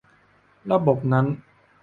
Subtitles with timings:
[0.71, 1.25] ระบบนั้น